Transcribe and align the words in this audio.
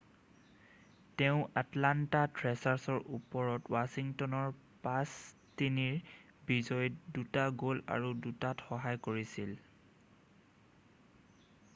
তেওঁ 1.21 1.41
আটলান্ত 1.61 2.13
থ্ৰেচাৰ্চৰ 2.37 2.97
ওপৰত 3.17 3.71
ৱাছিংটনৰ 3.75 4.55
5-3ৰ 4.87 5.99
বিজয়ীত 6.49 7.21
2টা 7.21 7.45
গ'ল 7.65 7.85
আৰু 7.99 8.11
2টাত 8.27 8.67
সহায় 8.71 9.01
কৰিছিল। 9.11 9.53